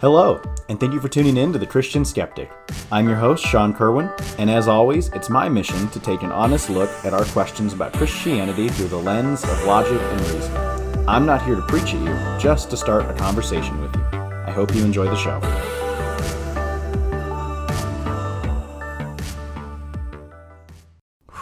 [0.00, 2.48] Hello, and thank you for tuning in to The Christian Skeptic.
[2.92, 4.08] I'm your host, Sean Kerwin,
[4.38, 7.94] and as always, it's my mission to take an honest look at our questions about
[7.94, 10.56] Christianity through the lens of logic and reason.
[11.08, 14.02] I'm not here to preach at you, just to start a conversation with you.
[14.12, 15.40] I hope you enjoy the show.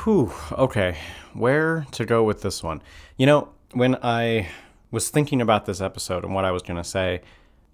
[0.03, 0.97] Whew, okay.
[1.35, 2.81] Where to go with this one?
[3.19, 4.49] You know, when I
[4.91, 7.21] was thinking about this episode and what I was going to say,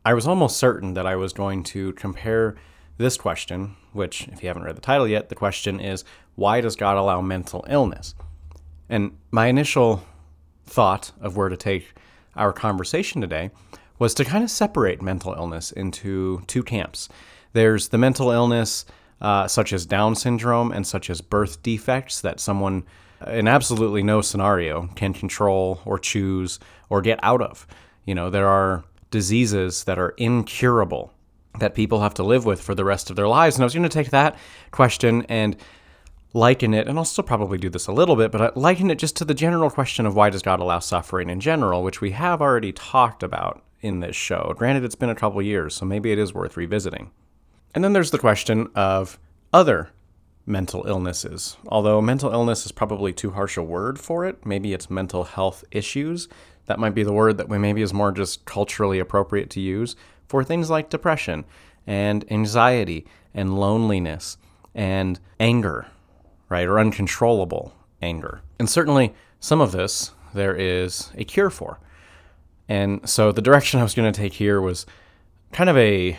[0.04, 2.56] I was almost certain that I was going to compare
[2.98, 6.76] this question, which, if you haven't read the title yet, the question is why does
[6.76, 8.14] God allow mental illness?
[8.88, 10.04] And my initial
[10.66, 11.94] thought of where to take
[12.34, 13.50] our conversation today
[13.98, 17.08] was to kind of separate mental illness into two camps.
[17.52, 18.84] There's the mental illness,
[19.20, 22.84] uh, such as Down syndrome and such as birth defects, that someone
[23.28, 26.58] in absolutely no scenario can control or choose
[26.90, 27.68] or get out of.
[28.04, 31.12] You know, there are diseases that are incurable
[31.60, 33.56] that people have to live with for the rest of their lives.
[33.56, 34.36] And I was going to take that
[34.72, 35.56] question and
[36.32, 38.98] liken it, and I'll still probably do this a little bit, but I liken it
[38.98, 42.12] just to the general question of why does God allow suffering in general, which we
[42.12, 44.54] have already talked about in this show.
[44.56, 47.10] Granted, it's been a couple years, so maybe it is worth revisiting.
[47.74, 49.18] And then there's the question of
[49.52, 49.90] other
[50.46, 51.56] mental illnesses.
[51.66, 55.64] Although mental illness is probably too harsh a word for it, maybe it's mental health
[55.70, 56.28] issues.
[56.66, 59.96] That might be the word that we maybe is more just culturally appropriate to use
[60.28, 61.44] for things like depression
[61.86, 64.38] and anxiety and loneliness
[64.74, 65.86] and anger,
[66.48, 66.66] right?
[66.66, 68.40] Or uncontrollable anger.
[68.58, 71.78] And certainly some of this there is a cure for.
[72.68, 74.86] And so the direction I was going to take here was
[75.52, 76.16] kind of a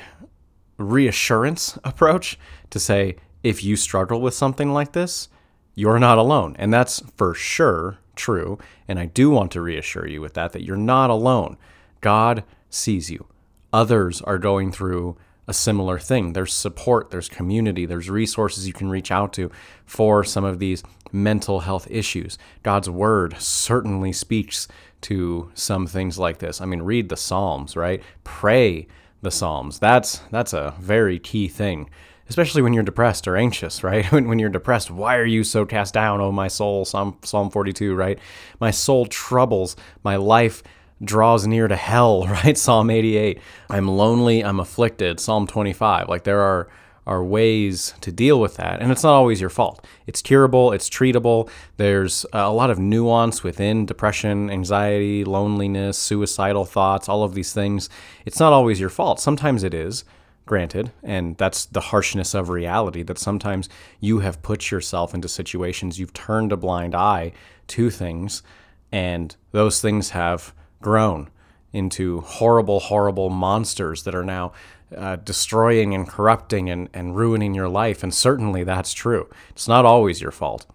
[0.77, 2.37] reassurance approach
[2.69, 5.29] to say if you struggle with something like this,
[5.75, 6.55] you're not alone.
[6.59, 8.57] And that's for sure true.
[8.87, 11.57] And I do want to reassure you with that, that you're not alone.
[12.01, 13.27] God sees you.
[13.71, 16.33] Others are going through a similar thing.
[16.33, 19.51] There's support, there's community, there's resources you can reach out to
[19.85, 22.37] for some of these mental health issues.
[22.63, 24.67] God's word certainly speaks
[25.01, 26.61] to some things like this.
[26.61, 28.01] I mean, read the Psalms, right?
[28.23, 28.87] Pray
[29.21, 29.79] the Psalms.
[29.79, 31.89] That's that's a very key thing
[32.29, 34.05] especially when you're depressed or anxious, right?
[34.11, 36.85] When, when you're depressed, why are you so cast down, oh my soul?
[36.85, 38.19] Psalm, Psalm 42, right?
[38.59, 40.63] My soul troubles, my life
[41.03, 42.57] draws near to hell, right?
[42.57, 43.39] Psalm 88.
[43.69, 46.09] I'm lonely, I'm afflicted, Psalm 25.
[46.09, 46.69] Like there are
[47.05, 49.85] are ways to deal with that, and it's not always your fault.
[50.07, 51.49] It's curable, it's treatable.
[51.75, 57.89] There's a lot of nuance within depression, anxiety, loneliness, suicidal thoughts, all of these things.
[58.25, 59.19] It's not always your fault.
[59.19, 60.05] Sometimes it is
[60.45, 65.99] granted, and that's the harshness of reality that sometimes you have put yourself into situations,
[65.99, 67.31] you've turned a blind eye
[67.67, 68.43] to things,
[68.91, 71.29] and those things have grown
[71.71, 74.51] into horrible, horrible monsters that are now
[74.95, 78.03] uh, destroying and corrupting and, and ruining your life.
[78.03, 79.27] And certainly that's true.
[79.49, 80.67] It's not always your fault.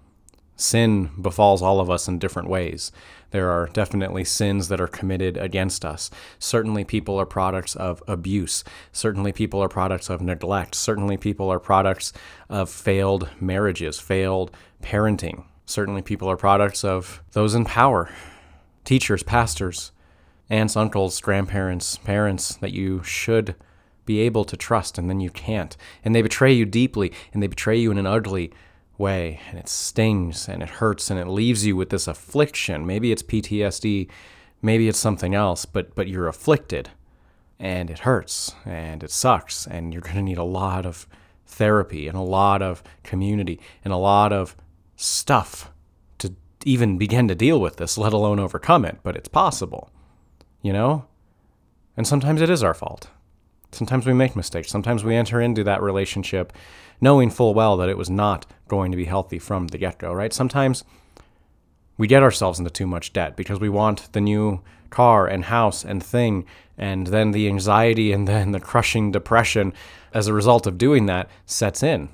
[0.60, 2.90] Sin befalls all of us in different ways.
[3.30, 6.10] There are definitely sins that are committed against us.
[6.40, 8.64] Certainly, people are products of abuse.
[8.90, 10.74] Certainly, people are products of neglect.
[10.74, 12.12] Certainly, people are products
[12.48, 14.50] of failed marriages, failed
[14.82, 15.44] parenting.
[15.64, 18.10] Certainly, people are products of those in power
[18.84, 19.92] teachers, pastors,
[20.50, 23.54] aunts, uncles, grandparents, parents that you should
[24.06, 25.76] be able to trust, and then you can't.
[26.02, 28.50] And they betray you deeply, and they betray you in an ugly,
[28.98, 32.86] way and it stings and it hurts and it leaves you with this affliction.
[32.86, 34.08] Maybe it's PTSD,
[34.60, 36.90] maybe it's something else, but but you're afflicted
[37.58, 41.06] and it hurts and it sucks and you're going to need a lot of
[41.46, 44.56] therapy and a lot of community and a lot of
[44.96, 45.70] stuff
[46.18, 49.90] to even begin to deal with this, let alone overcome it, but it's possible.
[50.62, 51.06] You know?
[51.96, 53.10] And sometimes it is our fault.
[53.72, 54.70] Sometimes we make mistakes.
[54.70, 56.52] Sometimes we enter into that relationship
[57.00, 60.12] knowing full well that it was not going to be healthy from the get go,
[60.12, 60.32] right?
[60.32, 60.84] Sometimes
[61.96, 65.84] we get ourselves into too much debt because we want the new car and house
[65.84, 66.46] and thing,
[66.76, 69.72] and then the anxiety and then the crushing depression
[70.14, 72.08] as a result of doing that sets in.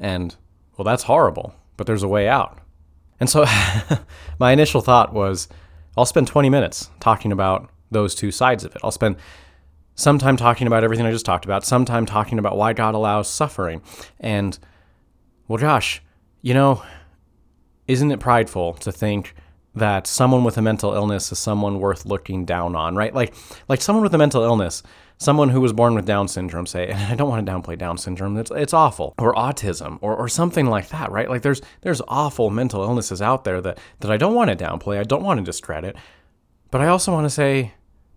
[0.00, 0.34] And
[0.76, 2.58] well, that's horrible, but there's a way out.
[3.20, 3.44] And so
[4.38, 5.48] my initial thought was
[5.96, 8.80] I'll spend 20 minutes talking about those two sides of it.
[8.84, 9.16] I'll spend
[9.94, 12.94] some time talking about everything I just talked about, some time talking about why God
[12.94, 13.82] allows suffering.
[14.20, 14.56] And,
[15.48, 16.02] well, gosh,
[16.42, 16.82] you know,
[17.86, 19.34] isn't it prideful to think
[19.74, 23.14] that someone with a mental illness is someone worth looking down on, right?
[23.14, 23.34] Like,
[23.68, 24.82] like someone with a mental illness,
[25.18, 27.98] someone who was born with Down syndrome, say, and I don't want to downplay Down
[27.98, 31.28] syndrome, it's, it's awful, or autism, or, or something like that, right?
[31.28, 34.98] Like, there's there's awful mental illnesses out there that that I don't want to downplay,
[34.98, 35.96] I don't want to discredit,
[36.70, 37.72] but I also want to say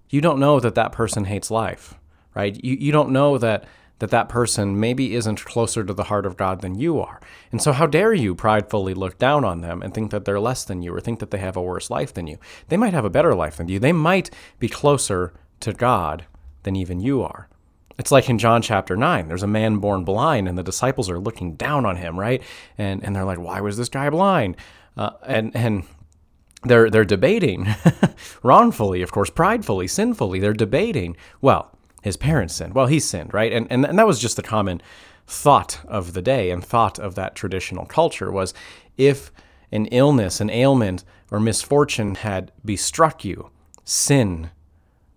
[0.10, 1.96] you don't know that that person hates life,
[2.36, 2.62] right?
[2.64, 3.66] You, you don't know that
[4.02, 7.22] that that person maybe isn't closer to the heart of God than you are.
[7.52, 10.64] And so how dare you pridefully look down on them and think that they're less
[10.64, 12.40] than you or think that they have a worse life than you.
[12.70, 13.78] They might have a better life than you.
[13.78, 16.26] They might be closer to God
[16.64, 17.48] than even you are.
[18.00, 21.20] It's like in John chapter 9, there's a man born blind, and the disciples are
[21.20, 22.42] looking down on him, right?
[22.80, 24.58] And, and they're like, why was this guy blind?
[24.98, 25.84] Uh, and, and
[26.64, 27.68] they're, they're debating,
[28.44, 30.40] wrongfully, of course, pridefully, sinfully.
[30.40, 32.74] They're debating, well, his parents sinned.
[32.74, 33.52] Well, he sinned, right?
[33.52, 34.82] And, and, and that was just the common
[35.28, 38.54] thought of the day and thought of that traditional culture was
[38.98, 39.32] if
[39.72, 43.50] an illness, an ailment, or misfortune had bestruck you,
[43.86, 44.50] sin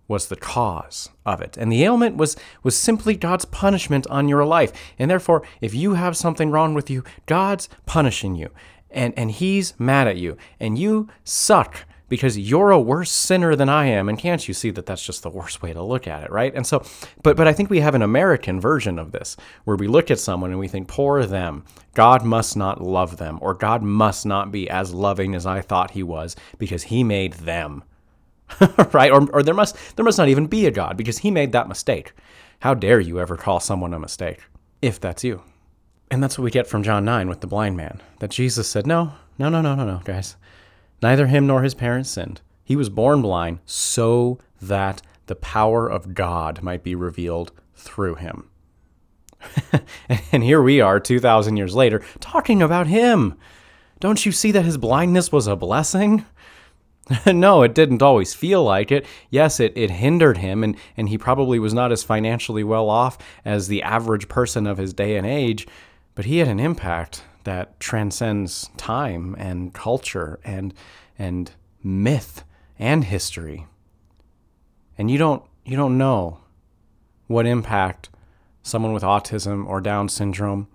[0.07, 1.57] was the cause of it.
[1.57, 4.71] And the ailment was, was simply God's punishment on your life.
[4.99, 8.51] And therefore, if you have something wrong with you, God's punishing you.
[8.91, 10.37] And, and He's mad at you.
[10.59, 14.09] And you suck because you're a worse sinner than I am.
[14.09, 16.53] And can't you see that that's just the worst way to look at it, right?
[16.53, 16.83] And so,
[17.23, 20.19] but, but I think we have an American version of this where we look at
[20.19, 21.65] someone and we think, poor them.
[21.93, 25.91] God must not love them, or God must not be as loving as I thought
[25.91, 27.83] he was because he made them.
[28.91, 29.11] right?
[29.11, 31.67] Or, or there must there must not even be a God because he made that
[31.67, 32.13] mistake.
[32.59, 34.41] How dare you ever call someone a mistake,
[34.81, 35.41] if that's you?
[36.11, 38.01] And that's what we get from John 9 with the blind man.
[38.19, 40.35] That Jesus said, No, no, no, no, no, no, guys.
[41.01, 42.41] Neither him nor his parents sinned.
[42.63, 48.49] He was born blind so that the power of God might be revealed through him.
[50.31, 53.35] and here we are, 2,000 years later, talking about him.
[53.99, 56.25] Don't you see that his blindness was a blessing?
[57.25, 59.05] no, it didn't always feel like it.
[59.29, 63.17] Yes, it, it hindered him, and, and he probably was not as financially well off
[63.43, 65.67] as the average person of his day and age,
[66.15, 70.73] but he had an impact that transcends time and culture and
[71.17, 71.51] and
[71.83, 72.43] myth
[72.77, 73.65] and history.
[74.97, 76.39] And you don't you don't know
[77.27, 78.09] what impact
[78.61, 80.67] someone with autism or Down syndrome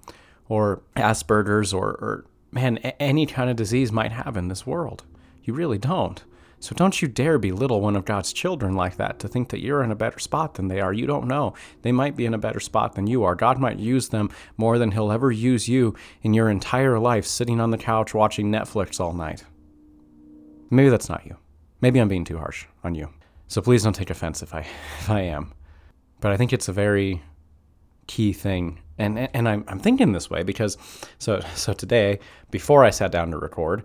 [0.49, 5.05] or Asperger's or, or man any kind of disease might have in this world.
[5.43, 6.23] You really don't.
[6.61, 9.83] So don't you dare belittle one of God's children like that to think that you're
[9.83, 10.93] in a better spot than they are.
[10.93, 11.55] You don't know.
[11.81, 13.35] They might be in a better spot than you are.
[13.35, 17.61] God might use them more than He'll ever use you in your entire life sitting
[17.61, 19.43] on the couch watching Netflix all night.
[20.69, 21.37] Maybe that's not you.
[21.81, 23.09] Maybe I'm being too harsh on you.
[23.49, 24.61] So please don't take offense if I
[25.01, 25.55] if I am.
[26.21, 27.23] But I think it's a very
[28.07, 28.81] key thing.
[28.99, 30.77] And and I'm I'm thinking this way because
[31.19, 32.19] so so today
[32.51, 33.83] before I sat down to record,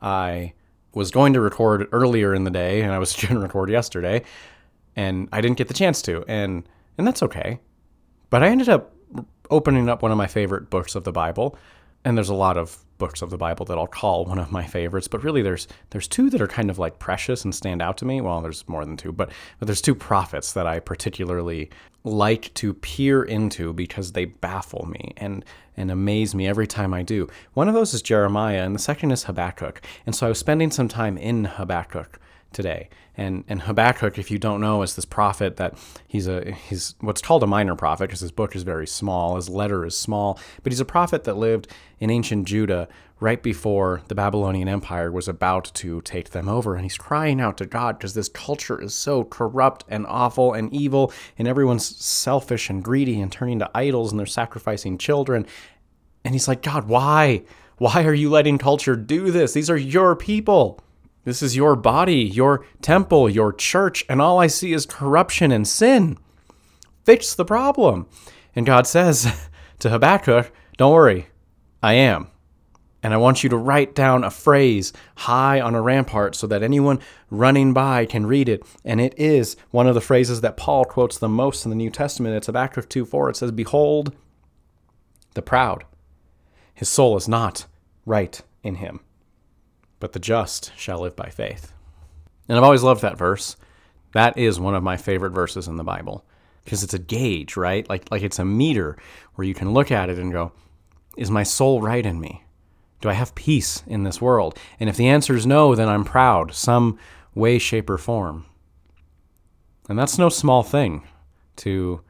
[0.00, 0.52] I
[0.94, 4.22] was going to record earlier in the day and I was going to record yesterday
[4.96, 6.68] and I didn't get the chance to and
[6.98, 7.58] and that's okay.
[8.30, 8.94] But I ended up
[9.50, 11.56] opening up one of my favorite books of the Bible
[12.04, 14.64] and there's a lot of books of the Bible that I'll call one of my
[14.64, 17.96] favorites, but really there's there's two that are kind of like precious and stand out
[17.98, 18.20] to me.
[18.20, 21.70] Well, there's more than two, but, but there's two prophets that I particularly
[22.04, 25.44] like to peer into because they baffle me and
[25.76, 27.28] and amaze me every time I do.
[27.54, 29.80] One of those is Jeremiah and the second is Habakkuk.
[30.06, 32.20] And so I was spending some time in Habakkuk
[32.52, 32.88] today.
[33.16, 35.76] And and Habakkuk, if you don't know, is this prophet that
[36.08, 39.48] he's a he's what's called a minor prophet because his book is very small, his
[39.48, 41.68] letter is small, but he's a prophet that lived
[42.00, 42.88] in ancient Judah
[43.22, 46.74] right before the Babylonian Empire was about to take them over.
[46.74, 50.72] And he's crying out to God because this culture is so corrupt and awful and
[50.74, 55.46] evil, and everyone's selfish and greedy and turning to idols and they're sacrificing children.
[56.24, 57.44] And he's like, God, why?
[57.78, 59.52] Why are you letting culture do this?
[59.52, 60.80] These are your people.
[61.24, 65.66] This is your body, your temple, your church, and all I see is corruption and
[65.66, 66.18] sin.
[67.04, 68.06] Fix the problem.
[68.56, 69.48] And God says
[69.78, 71.28] to Habakkuk, Don't worry,
[71.82, 72.28] I am.
[73.04, 76.62] And I want you to write down a phrase high on a rampart so that
[76.62, 77.00] anyone
[77.30, 78.62] running by can read it.
[78.84, 81.90] And it is one of the phrases that Paul quotes the most in the New
[81.90, 82.36] Testament.
[82.36, 83.30] It's Habakkuk 2 4.
[83.30, 84.14] It says, Behold,
[85.34, 85.84] the proud.
[86.74, 87.66] His soul is not
[88.06, 89.00] right in him
[90.02, 91.72] but the just shall live by faith.
[92.48, 93.56] And I've always loved that verse.
[94.14, 96.24] That is one of my favorite verses in the Bible
[96.64, 97.88] because it's a gauge, right?
[97.88, 98.96] Like like it's a meter
[99.36, 100.50] where you can look at it and go,
[101.16, 102.42] is my soul right in me?
[103.00, 104.58] Do I have peace in this world?
[104.80, 106.98] And if the answer is no, then I'm proud, some
[107.36, 108.46] way, shape, or form.
[109.88, 111.06] And that's no small thing
[111.58, 112.00] to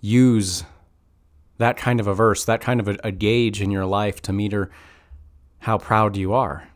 [0.00, 0.64] use
[1.58, 4.32] that kind of a verse, that kind of a, a gauge in your life to
[4.32, 4.72] meter
[5.60, 6.66] how proud you are.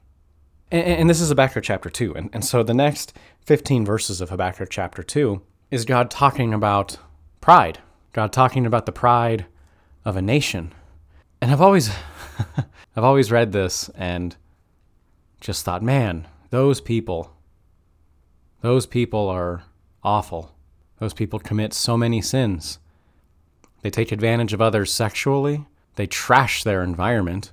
[0.70, 2.14] And, and this is Habakkuk chapter 2.
[2.14, 3.12] And, and so the next
[3.46, 6.98] 15 verses of Habakkuk chapter 2 is God talking about
[7.40, 7.78] pride,
[8.12, 9.46] God talking about the pride
[10.04, 10.72] of a nation.
[11.40, 11.90] And I've always
[12.96, 14.36] I've always read this and
[15.40, 17.32] just thought, man, those people
[18.62, 19.62] those people are
[20.02, 20.54] awful.
[20.98, 22.78] Those people commit so many sins.
[23.80, 25.64] They take advantage of others sexually,
[25.96, 27.52] they trash their environment,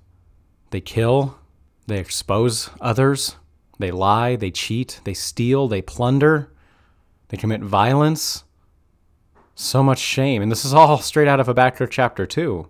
[0.72, 1.38] they kill,
[1.88, 3.38] they expose others,
[3.80, 6.52] they lie, they cheat, they steal, they plunder,
[7.30, 8.44] they commit violence.
[9.56, 10.42] So much shame.
[10.42, 12.68] And this is all straight out of Habakkuk chapter 2.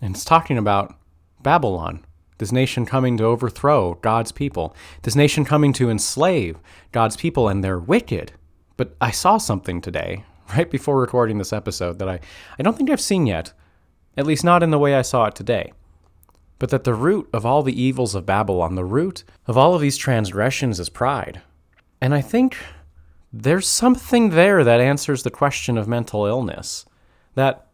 [0.00, 0.94] And it's talking about
[1.42, 2.04] Babylon,
[2.38, 6.58] this nation coming to overthrow God's people, this nation coming to enslave
[6.92, 8.32] God's people, and they're wicked.
[8.76, 10.24] But I saw something today,
[10.56, 12.20] right before recording this episode, that I,
[12.58, 13.52] I don't think I've seen yet,
[14.16, 15.72] at least not in the way I saw it today.
[16.62, 19.80] But that the root of all the evils of Babylon, the root of all of
[19.80, 21.42] these transgressions is pride.
[22.00, 22.56] And I think
[23.32, 26.86] there's something there that answers the question of mental illness.
[27.34, 27.66] That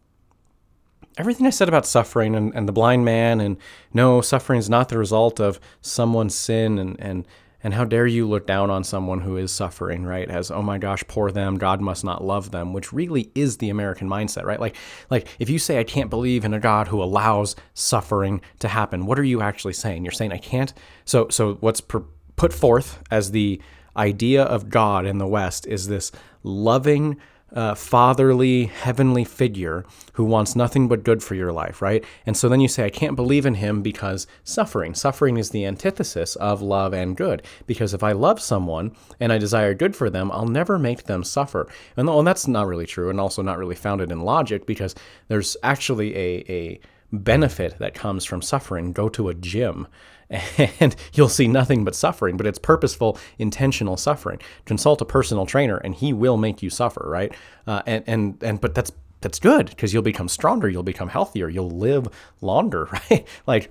[1.18, 3.58] everything I said about suffering and, and the blind man, and
[3.92, 7.28] no, suffering is not the result of someone's sin, and, and
[7.62, 10.28] and how dare you look down on someone who is suffering, right?
[10.28, 13.70] As oh my gosh, poor them, God must not love them, which really is the
[13.70, 14.60] American mindset, right?
[14.60, 14.76] Like
[15.10, 19.06] like if you say I can't believe in a God who allows suffering to happen,
[19.06, 20.04] what are you actually saying?
[20.04, 20.72] You're saying I can't.
[21.04, 23.60] So so what's put forth as the
[23.96, 26.12] idea of God in the West is this
[26.42, 27.16] loving
[27.52, 32.04] uh, fatherly, heavenly figure who wants nothing but good for your life, right?
[32.26, 34.94] And so then you say, I can't believe in him because suffering.
[34.94, 37.42] Suffering is the antithesis of love and good.
[37.66, 41.24] Because if I love someone and I desire good for them, I'll never make them
[41.24, 41.68] suffer.
[41.96, 44.94] And, that's not really true and also not really founded in logic because
[45.28, 46.80] there's actually a, a
[47.12, 48.92] benefit that comes from suffering.
[48.92, 49.86] Go to a gym
[50.30, 54.38] and you'll see nothing but suffering, but it's purposeful, intentional suffering.
[54.64, 57.34] Consult a personal trainer and he will make you suffer, right?
[57.66, 61.48] Uh, and, and, and, but that's, that's good because you'll become stronger, you'll become healthier,
[61.48, 62.08] you'll live
[62.40, 63.26] longer, right?
[63.46, 63.70] like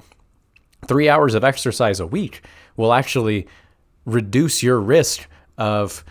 [0.88, 2.42] three hours of exercise a week
[2.76, 3.48] will actually
[4.06, 6.04] reduce your risk of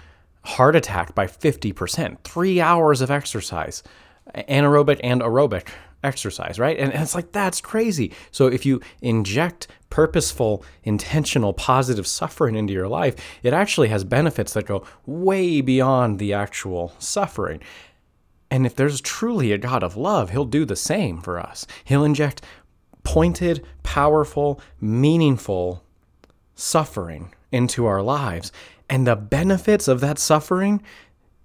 [0.44, 2.18] heart attack by 50%.
[2.22, 3.82] Three hours of exercise,
[4.34, 5.68] anaerobic and aerobic
[6.06, 6.78] exercise, right?
[6.78, 8.12] And it's like, that's crazy.
[8.30, 14.54] So if you inject purposeful, intentional, positive suffering into your life, it actually has benefits
[14.54, 17.60] that go way beyond the actual suffering.
[18.50, 21.66] And if there's truly a God of love, He'll do the same for us.
[21.84, 22.42] He'll inject
[23.02, 25.84] pointed, powerful, meaningful
[26.54, 28.50] suffering into our lives.
[28.88, 30.82] And the benefits of that suffering,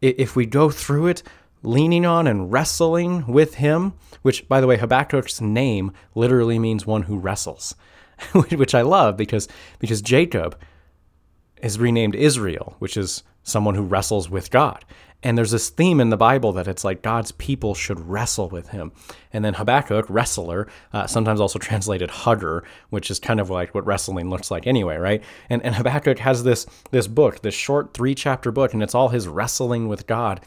[0.02, 1.24] if we go through it
[1.64, 7.04] leaning on and wrestling with him, which, by the way, Habakkuk's name literally means one
[7.04, 7.76] who wrestles,
[8.34, 9.48] which I love because,
[9.80, 10.58] because Jacob
[11.62, 14.84] is renamed Israel, which is someone who wrestles with God.
[15.24, 18.70] And there's this theme in the Bible that it's like God's people should wrestle with
[18.70, 18.92] him.
[19.32, 23.86] And then Habakkuk, wrestler, uh, sometimes also translated hugger, which is kind of like what
[23.86, 25.24] wrestling looks like anyway, right?
[25.50, 29.10] And, and Habakkuk has this, this book, this short three chapter book, and it's all
[29.10, 30.42] his wrestling with God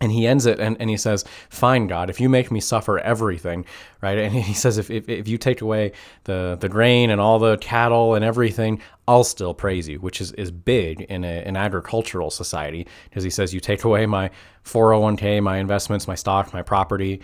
[0.00, 2.98] and he ends it and, and he says, Fine, God, if you make me suffer
[2.98, 3.64] everything,
[4.02, 4.18] right?
[4.18, 5.92] And he says, if, if, if you take away
[6.24, 10.32] the, the grain and all the cattle and everything, I'll still praise you, which is,
[10.32, 12.86] is big in a, an agricultural society.
[13.08, 14.30] Because he says, You take away my
[14.64, 17.22] 401k, my investments, my stock, my property,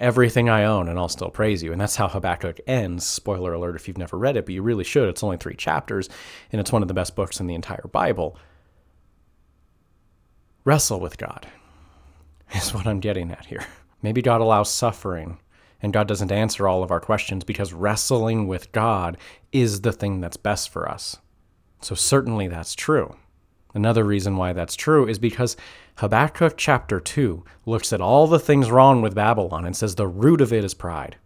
[0.00, 1.70] everything I own, and I'll still praise you.
[1.70, 3.04] And that's how Habakkuk ends.
[3.04, 5.08] Spoiler alert if you've never read it, but you really should.
[5.10, 6.08] It's only three chapters,
[6.50, 8.38] and it's one of the best books in the entire Bible.
[10.64, 11.46] Wrestle with God
[12.52, 13.66] is what I'm getting at here.
[14.02, 15.38] Maybe God allows suffering
[15.82, 19.16] and God doesn't answer all of our questions because wrestling with God
[19.52, 21.18] is the thing that's best for us.
[21.80, 23.16] So, certainly that's true.
[23.74, 25.56] Another reason why that's true is because
[25.96, 30.40] Habakkuk chapter 2 looks at all the things wrong with Babylon and says the root
[30.40, 31.16] of it is pride.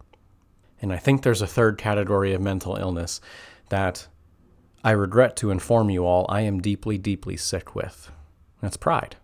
[0.83, 3.21] And I think there's a third category of mental illness
[3.69, 4.09] that
[4.83, 8.11] I regret to inform you all I am deeply, deeply sick with.
[8.61, 9.17] That's pride.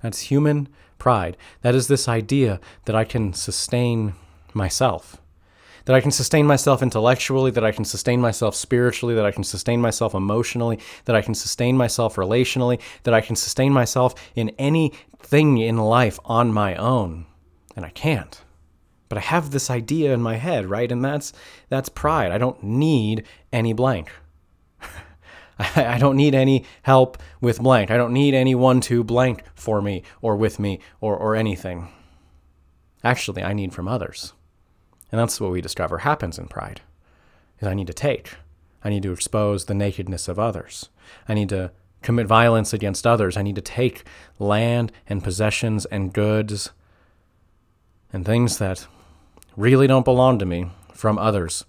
[0.00, 0.68] That's human
[0.98, 1.36] pride.
[1.62, 4.14] That is this idea that I can sustain
[4.54, 5.20] myself,
[5.84, 9.44] that I can sustain myself intellectually, that I can sustain myself spiritually, that I can
[9.44, 14.50] sustain myself emotionally, that I can sustain myself relationally, that I can sustain myself in
[14.58, 17.26] anything in life on my own.
[17.76, 18.42] And I can't.
[19.08, 20.90] But I have this idea in my head, right?
[20.90, 21.32] And that's
[21.68, 22.32] that's pride.
[22.32, 24.10] I don't need any blank.
[25.76, 27.90] I don't need any help with blank.
[27.90, 31.88] I don't need anyone to blank for me or with me or, or anything.
[33.02, 34.32] Actually, I need from others.
[35.10, 36.82] And that's what we discover happens in pride.
[37.60, 38.34] Is I need to take.
[38.84, 40.90] I need to expose the nakedness of others.
[41.28, 41.72] I need to
[42.02, 43.36] commit violence against others.
[43.36, 44.04] I need to take
[44.38, 46.70] land and possessions and goods
[48.12, 48.86] and things that
[49.56, 51.64] really don't belong to me from others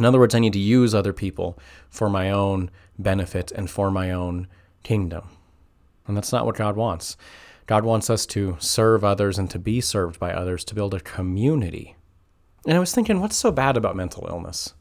[0.00, 3.90] in other words, I need to use other people for my own benefit and for
[3.90, 4.48] my own
[4.82, 5.28] kingdom.
[6.06, 7.16] And that's not what God wants.
[7.66, 11.00] God wants us to serve others and to be served by others to build a
[11.00, 11.94] community.
[12.66, 14.74] And I was thinking, what's so bad about mental illness?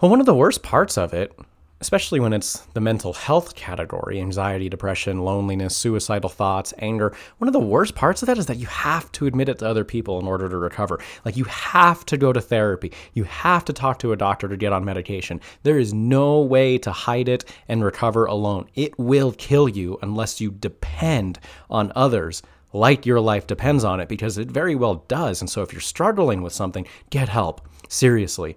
[0.00, 1.38] Well, one of the worst parts of it
[1.80, 7.14] especially when it's the mental health category anxiety, depression, loneliness, suicidal thoughts, anger.
[7.38, 9.68] One of the worst parts of that is that you have to admit it to
[9.68, 11.00] other people in order to recover.
[11.24, 14.56] Like you have to go to therapy, you have to talk to a doctor to
[14.56, 15.40] get on medication.
[15.62, 18.68] There is no way to hide it and recover alone.
[18.74, 21.38] It will kill you unless you depend
[21.70, 25.40] on others like your life depends on it because it very well does.
[25.40, 27.62] And so if you're struggling with something, get help.
[27.88, 28.56] Seriously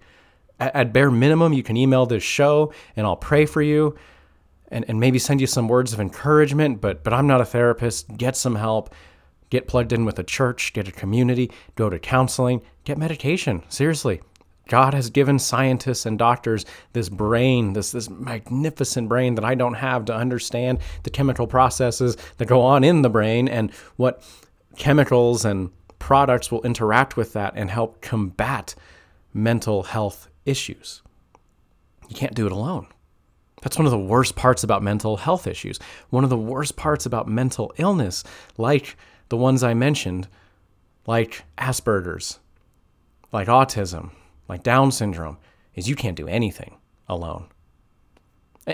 [0.60, 3.96] at, bare minimum, you can email this show and I'll pray for you
[4.70, 6.82] and, and maybe send you some words of encouragement.
[6.82, 8.16] But, but I'm not a therapist.
[8.18, 8.94] Get some help.
[9.50, 13.64] Get plugged in with a church, get a community, go to counseling, get medication.
[13.70, 14.22] Seriously.
[14.70, 19.74] God has given scientists and doctors this brain, this this magnificent brain that I don't
[19.74, 24.24] have to understand the chemical processes that go on in the brain and what
[24.78, 25.70] chemicals and
[26.00, 28.74] products will interact with that and help combat
[29.34, 31.02] mental health issues.
[32.10, 32.88] You can't do it alone.
[33.62, 35.80] That's one of the worst parts about mental health issues.
[36.10, 38.24] One of the worst parts about mental illness,
[38.58, 38.98] like
[39.30, 40.28] the ones I mentioned,
[41.08, 42.40] like Asperger's,
[43.32, 44.12] like autism,
[44.50, 45.38] like Down syndrome,
[45.76, 46.76] is you can't do anything
[47.08, 47.48] alone.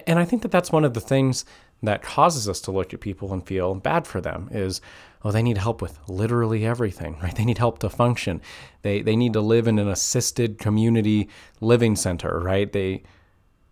[0.08, 1.46] And I think that that's one of the things
[1.83, 4.81] that causes us to look at people and feel bad for them is
[5.24, 7.36] oh they need help with literally everything right?
[7.36, 8.41] They need help to function.
[8.81, 11.29] They they need to live in an assisted community
[11.62, 12.71] living center right?
[12.71, 13.03] They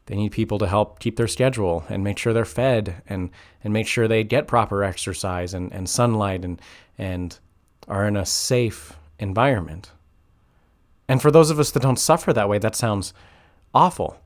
[0.06, 3.30] they need people to help keep their schedule and make sure they're fed and
[3.64, 6.62] and make sure they get proper exercise and, and sunlight and
[6.98, 7.40] and
[7.88, 9.92] are in a safe environment.
[11.10, 13.14] And for those of us that don't suffer that way that sounds
[13.74, 14.18] awful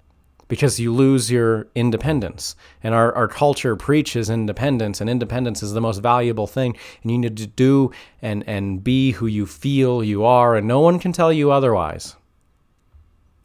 [0.51, 2.58] because you lose your independence.
[2.84, 6.75] And our, our culture preaches independence, and independence is the most valuable thing.
[7.01, 7.91] And you need to do
[8.22, 12.18] and, and be who you feel you are, and no one can tell you otherwise.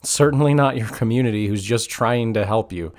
[0.03, 2.93] Certainly not your community who's just trying to help you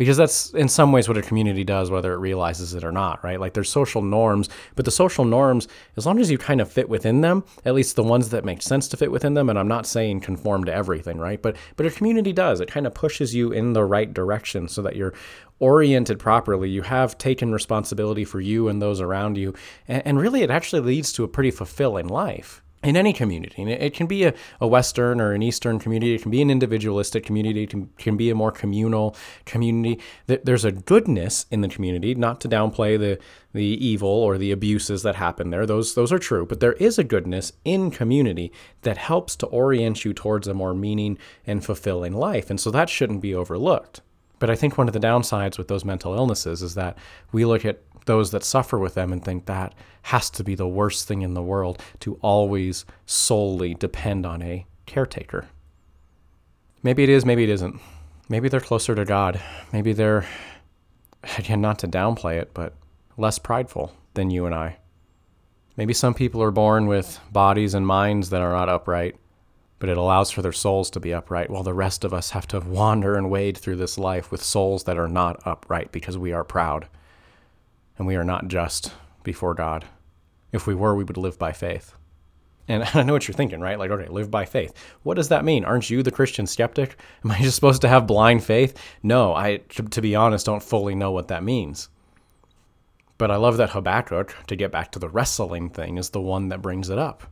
[0.00, 3.22] because that's in some ways what a community does whether it realizes it or not
[3.22, 3.38] right?
[3.38, 6.88] Like there's social norms but the social norms as long as you kind of fit
[6.88, 9.68] within them at least the ones that make sense to fit within them and i'm
[9.68, 11.42] not saying conform to everything right?
[11.42, 12.60] But but a community does.
[12.60, 15.12] It kind of pushes you in the right direction so that you're
[15.58, 16.70] oriented properly.
[16.70, 19.54] You have taken responsibility for you and those around you
[19.86, 23.60] and, and really it actually leads to a pretty fulfilling life in any community.
[23.60, 26.14] And It can be a, a, Western or an Eastern community.
[26.14, 27.64] It can be an individualistic community.
[27.64, 30.00] It can, can be a more communal community.
[30.26, 33.18] There's a goodness in the community, not to downplay the,
[33.52, 35.66] the evil or the abuses that happen there.
[35.66, 36.46] Those, those are true.
[36.46, 38.50] But there is a goodness in community
[38.82, 42.48] that helps to orient you towards a more meaning and fulfilling life.
[42.48, 44.00] And so that shouldn't be overlooked.
[44.40, 46.98] But I think one of the downsides with those mental illnesses is that
[47.30, 50.66] we look at those that suffer with them and think that has to be the
[50.66, 55.46] worst thing in the world to always solely depend on a caretaker.
[56.82, 57.78] Maybe it is, maybe it isn't.
[58.30, 59.40] Maybe they're closer to God.
[59.72, 60.24] Maybe they're,
[61.36, 62.74] again, not to downplay it, but
[63.18, 64.78] less prideful than you and I.
[65.76, 69.16] Maybe some people are born with bodies and minds that are not upright,
[69.80, 72.46] but it allows for their souls to be upright, while the rest of us have
[72.46, 76.32] to wander and wade through this life with souls that are not upright because we
[76.32, 76.86] are proud
[77.98, 78.92] and we are not just
[79.24, 79.86] before God.
[80.52, 81.94] If we were, we would live by faith.
[82.68, 83.78] And I know what you're thinking, right?
[83.78, 84.74] Like, okay, live by faith.
[85.02, 85.64] What does that mean?
[85.64, 86.96] Aren't you the Christian skeptic?
[87.24, 88.78] Am I just supposed to have blind faith?
[89.02, 91.88] No, I, to be honest, don't fully know what that means.
[93.16, 96.48] But I love that Habakkuk, to get back to the wrestling thing, is the one
[96.48, 97.24] that brings it up.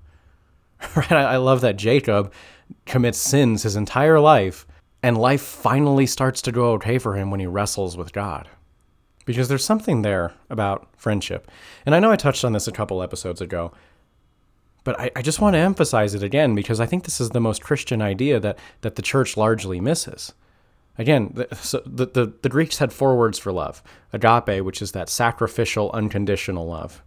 [0.97, 1.13] Right?
[1.13, 2.33] I love that Jacob
[2.87, 4.67] commits sins his entire life,
[5.03, 8.49] and life finally starts to go okay for him when he wrestles with God
[9.29, 11.51] because there's something there about friendship.
[11.85, 13.73] And I know I touched on this a couple episodes ago,
[14.85, 17.41] but I, I, just want to emphasize it again because I think this is the
[17.41, 20.33] most Christian idea that, that the church largely misses.
[20.97, 23.83] Again, the, so the, the, the Greeks had four words for love
[24.15, 27.03] agape, which is that sacrificial, unconditional love,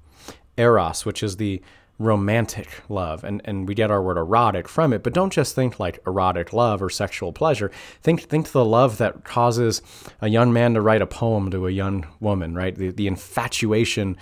[0.57, 1.59] eros, which is the
[2.01, 5.79] romantic love and, and we get our word erotic from it but don't just think
[5.79, 7.71] like erotic love or sexual pleasure.
[8.01, 9.81] Think think the love that causes
[10.21, 12.75] a young man to write a poem to a young woman right?
[12.75, 14.17] The, the infatuation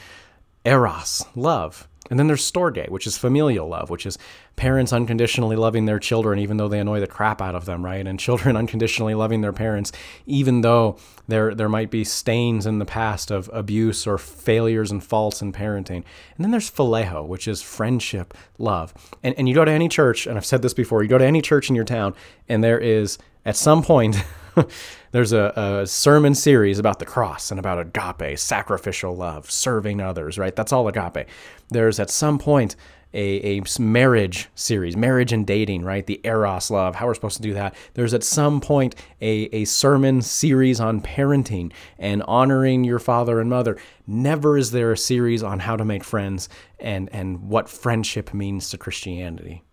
[0.65, 1.87] eros love.
[2.09, 4.17] And then there's storge, which is familial love, which is
[4.59, 8.05] parents unconditionally loving their children even though they annoy the crap out of them, right?
[8.05, 9.91] And children unconditionally loving their parents
[10.25, 15.03] even though there there might be stains in the past of abuse or failures and
[15.03, 16.03] faults in parenting.
[16.35, 18.93] And then there's phileo, which is friendship, love.
[19.23, 21.25] And and you go to any church, and I've said this before, you go to
[21.25, 22.13] any church in your town
[22.47, 24.17] and there is at some point
[25.11, 30.37] There's a, a, sermon series about the cross and about agape, sacrificial love, serving others,
[30.37, 30.55] right?
[30.55, 31.27] That's all agape.
[31.69, 32.75] There's at some point
[33.13, 36.05] a, a marriage series, marriage and dating, right?
[36.05, 37.75] The Eros love, how we're supposed to do that.
[37.95, 43.49] There's at some point a, a sermon series on parenting and honoring your father and
[43.49, 43.77] mother.
[44.05, 48.69] Never is there a series on how to make friends and, and what friendship means
[48.69, 49.63] to Christianity.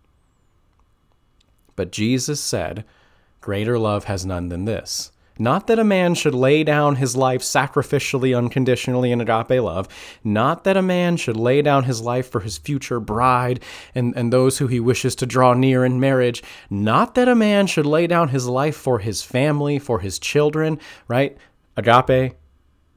[1.75, 2.85] But Jesus said,
[3.39, 7.41] Greater love has none than this not that a man should lay down his life
[7.41, 9.87] sacrificially, unconditionally in agape love.
[10.23, 14.31] Not that a man should lay down his life for his future bride and, and
[14.31, 16.43] those who he wishes to draw near in marriage.
[16.69, 20.79] Not that a man should lay down his life for his family, for his children,
[21.07, 21.37] right?
[21.75, 22.35] Agape,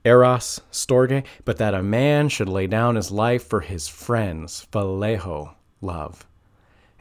[0.04, 5.54] eros, storge, but that a man should lay down his life for his friends, phileo,
[5.80, 6.26] love.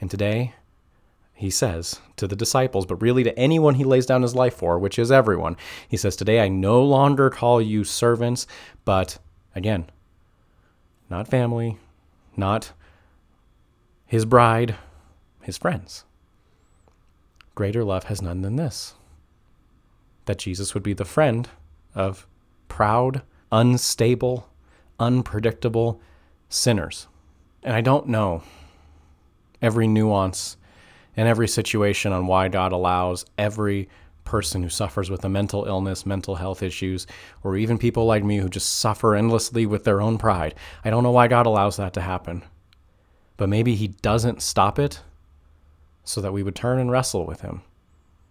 [0.01, 0.53] And today,
[1.39, 4.77] he says to the disciples, but really to anyone he lays down his life for,
[4.77, 5.55] which is everyone.
[5.87, 8.45] He says, Today I no longer call you servants,
[8.83, 9.19] but
[9.55, 9.85] again,
[11.09, 11.77] not family,
[12.35, 12.73] not
[14.05, 14.75] his bride,
[15.41, 16.03] his friends.
[17.55, 18.95] Greater love has none than this
[20.25, 21.47] that Jesus would be the friend
[21.95, 22.27] of
[22.67, 24.49] proud, unstable,
[24.99, 26.01] unpredictable
[26.49, 27.07] sinners.
[27.63, 28.43] And I don't know
[29.61, 30.57] every nuance
[31.19, 33.89] in every situation on why God allows every
[34.23, 37.05] person who suffers with a mental illness, mental health issues,
[37.43, 40.55] or even people like me who just suffer endlessly with their own pride.
[40.85, 42.41] I don't know why God allows that to happen.
[43.35, 45.01] But maybe He doesn't stop it
[46.05, 47.63] so that we would turn and wrestle with Him.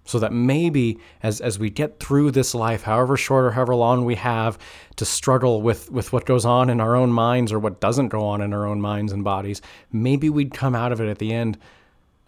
[0.07, 4.07] So that maybe as, as we get through this life, however short or however long
[4.07, 4.59] we have
[4.97, 8.25] to struggle with, with what goes on in our own minds or what doesn't go
[8.25, 9.61] on in our own minds and bodies,
[9.93, 11.59] maybe we'd come out of it at the end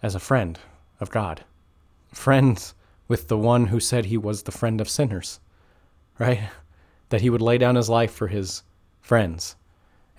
[0.01, 0.59] as a friend
[0.99, 1.43] of God,
[2.13, 2.73] friends
[3.07, 5.39] with the one who said he was the friend of sinners,
[6.19, 6.41] right?
[7.09, 8.63] That he would lay down his life for his
[9.01, 9.57] friends.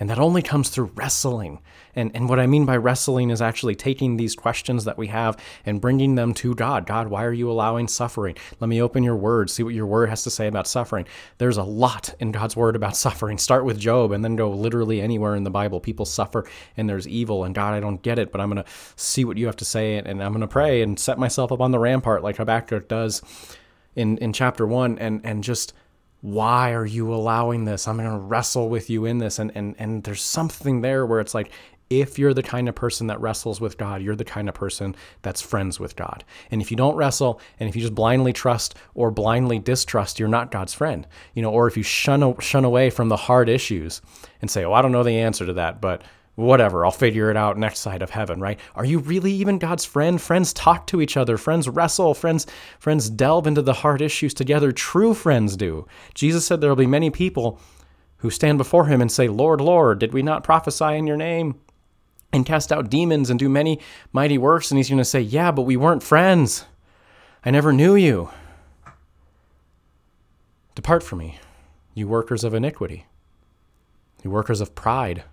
[0.02, 1.60] And that only comes through wrestling.
[1.94, 5.36] And, and what I mean by wrestling is actually taking these questions that we have
[5.64, 6.86] and bringing them to God.
[6.86, 8.34] God, why are you allowing suffering?
[8.58, 11.06] Let me open your word, see what your word has to say about suffering.
[11.38, 13.38] There's a lot in God's word about suffering.
[13.38, 15.78] Start with Job and then go literally anywhere in the Bible.
[15.78, 17.44] People suffer and there's evil.
[17.44, 19.64] And God, I don't get it, but I'm going to see what you have to
[19.64, 22.88] say and I'm going to pray and set myself up on the rampart like Habakkuk
[22.88, 23.22] does
[23.94, 25.74] in, in chapter one and, and just
[26.22, 27.87] why are you allowing this?
[27.87, 29.38] I'm going to wrestle with you in this.
[29.38, 31.50] And, and, and there's something there where it's like,
[31.90, 34.96] if you're the kind of person that wrestles with God, you're the kind of person
[35.20, 36.24] that's friends with God.
[36.50, 40.28] And if you don't wrestle and if you just blindly trust or blindly distrust, you're
[40.28, 41.06] not God's friend.
[41.35, 44.00] You know, or if you shun shun away from the hard issues
[44.40, 46.02] and say, "Oh, I don't know the answer to that, but
[46.35, 48.59] whatever, I'll figure it out next side of heaven, right?
[48.75, 50.21] Are you really even God's friend?
[50.21, 52.47] Friends talk to each other, friends wrestle, friends
[52.79, 54.73] friends delve into the hard issues together.
[54.73, 55.87] True friends do.
[56.14, 57.61] Jesus said there will be many people
[58.18, 61.57] who stand before him and say, "Lord, Lord, did we not prophesy in your name?"
[62.33, 63.79] And cast out demons and do many
[64.12, 64.71] mighty works.
[64.71, 66.64] And he's going to say, Yeah, but we weren't friends.
[67.45, 68.31] I never knew you.
[70.75, 71.38] Depart from me,
[71.92, 73.07] you workers of iniquity,
[74.25, 75.25] you workers of pride.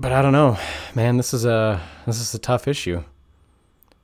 [0.00, 0.56] But I don't know,
[0.94, 1.18] man.
[1.18, 3.04] This is a this is a tough issue.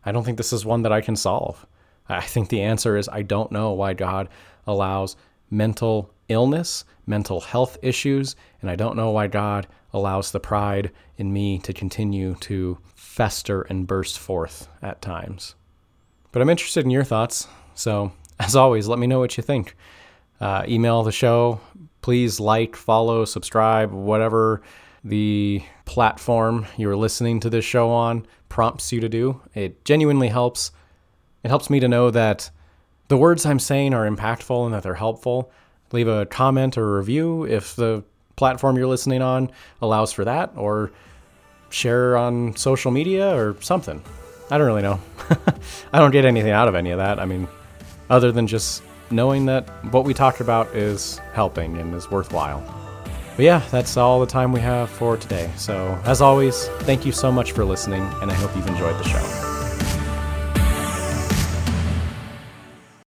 [0.05, 1.65] I don't think this is one that I can solve.
[2.07, 4.29] I think the answer is I don't know why God
[4.67, 5.17] allows
[5.51, 11.33] mental illness, mental health issues, and I don't know why God allows the pride in
[11.33, 15.55] me to continue to fester and burst forth at times.
[16.31, 17.49] But I'm interested in your thoughts.
[17.75, 19.75] So, as always, let me know what you think.
[20.41, 21.61] Uh, email the show.
[22.03, 24.61] Please like, follow, subscribe, whatever
[25.07, 29.41] the platform you're listening to this show on prompts you to do.
[29.55, 30.73] It genuinely helps.
[31.45, 32.51] It helps me to know that
[33.09, 35.53] the words I'm saying are impactful and that they're helpful.
[35.93, 38.03] Leave a comment or a review if the
[38.35, 40.91] platform you're listening on allows for that, or
[41.71, 44.03] share on social media or something.
[44.51, 45.01] I don't really know.
[45.93, 47.21] I don't get anything out of any of that.
[47.21, 47.47] I mean,
[48.11, 52.86] other than just knowing that what we talked about is helping and is worthwhile.
[53.37, 55.51] But yeah, that's all the time we have for today.
[55.57, 59.05] So, as always, thank you so much for listening, and I hope you've enjoyed the
[59.05, 59.56] show.